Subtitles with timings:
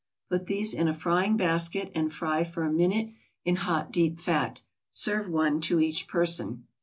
[0.29, 3.13] Put these in a frying basket and fry for a minute
[3.45, 4.63] in hot, deep fat.
[4.89, 6.65] Serve one to each person.